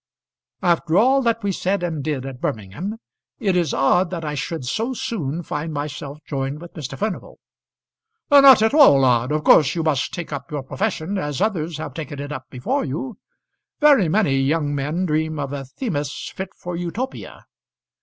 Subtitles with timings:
[0.63, 2.97] "After all that we said and did at Birmingham,
[3.37, 6.97] it is odd that I should so soon find myself joined with Mr.
[6.97, 7.37] Furnival."
[8.31, 9.31] "Not at all odd.
[9.31, 12.83] Of course you must take up your profession as others have taken it up before
[12.83, 13.19] you.
[13.79, 17.45] Very many young men dream of a Themis fit for Utopia.